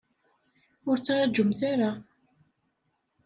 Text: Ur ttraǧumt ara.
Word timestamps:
Ur 0.89 0.97
ttraǧumt 0.97 1.59
ara. 1.71 1.91